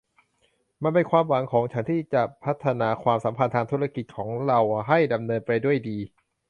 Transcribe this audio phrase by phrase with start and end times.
[0.83, 5.97] มันเป็นความหวังของฉันที่จะพัฒนาความสัมพันธ์ทางธุรกิจของเราให้ดำเนินไปด้วยดี